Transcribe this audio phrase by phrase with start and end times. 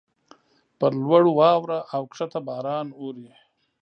[0.79, 3.29] پر لوړو واوره اوکښته باران اوري.